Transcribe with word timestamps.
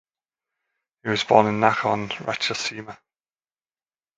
He 1.03 1.09
was 1.09 1.23
born 1.23 1.45
in 1.45 1.59
Nakhon 1.59 2.09
Ratchasima. 2.25 2.97